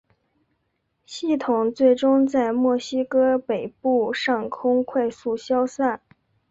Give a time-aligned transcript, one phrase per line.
[1.05, 6.01] 系统最终在墨西哥北部上空快速消散。